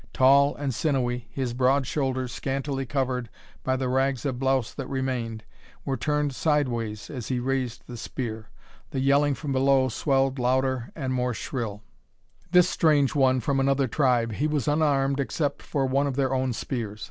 [0.13, 3.29] Tall and sinewy, his broad shoulders, scantily covered
[3.63, 5.43] by the rags of blouse that remained,
[5.85, 8.49] were turned sideways as he raised the spear.
[8.89, 11.83] The yelling from below swelled louder and more shrill.
[12.51, 16.53] This strange one from another tribe he was unarmed except for one of their own
[16.53, 16.99] spears.